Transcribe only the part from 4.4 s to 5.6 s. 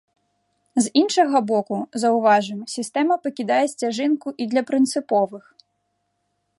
і для прынцыповых.